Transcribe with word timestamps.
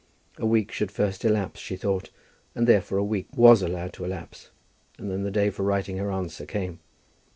A 0.39 0.47
week 0.47 0.71
should 0.71 0.89
first 0.91 1.23
elapse, 1.23 1.59
she 1.59 1.75
thought, 1.75 2.09
and 2.55 2.65
therefore 2.65 2.97
a 2.97 3.03
week 3.03 3.27
was 3.37 3.61
allowed 3.61 3.93
to 3.93 4.03
elapse, 4.03 4.49
and 4.97 5.11
then 5.11 5.21
the 5.21 5.29
day 5.29 5.51
for 5.51 5.61
writing 5.61 5.97
her 5.97 6.11
answer 6.11 6.47
came. 6.47 6.79